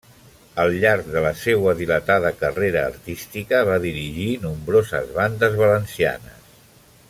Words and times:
Al 0.61 0.71
llarg 0.83 1.09
de 1.15 1.21
la 1.25 1.33
seua 1.41 1.73
dilatada 1.81 2.31
carrera 2.39 2.81
artística, 2.93 3.61
va 3.69 3.77
dirigir 3.85 4.31
nombroses 4.47 5.15
bandes 5.21 5.61
valencianes. 5.63 6.53